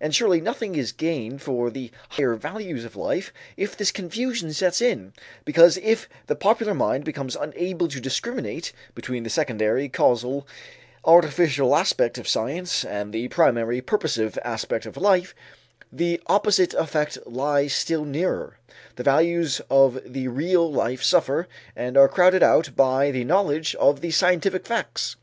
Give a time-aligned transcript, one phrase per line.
[0.00, 4.80] And surely nothing is gained for the higher values of life if this confusion sets
[4.80, 5.12] in,
[5.44, 10.46] because if the popular mind becomes unable to discriminate between the secondary, causal,
[11.04, 15.34] artificial aspect of science and the primary, purposive aspect of life,
[15.90, 18.60] the opposite effect lies still nearer:
[18.94, 24.00] the values of the real life suffer and are crowded out by the knowledge of
[24.00, 25.16] the scientific facts.